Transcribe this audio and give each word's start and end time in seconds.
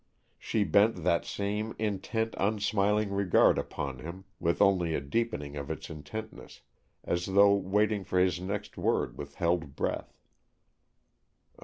She 0.39 0.63
bent 0.63 1.03
that 1.03 1.25
same 1.25 1.75
intent, 1.77 2.33
unsmiling 2.39 3.11
regard 3.11 3.59
upon 3.59 3.99
him, 3.99 4.25
with 4.39 4.59
only 4.59 4.95
a 4.95 4.99
deepening 4.99 5.55
of 5.55 5.69
its 5.69 5.91
intentness, 5.91 6.61
as 7.03 7.27
though 7.27 7.53
waiting 7.53 8.03
for 8.03 8.17
his 8.17 8.39
next 8.41 8.79
word 8.79 9.15
with 9.15 9.35
held 9.35 9.75
breath. 9.75 10.17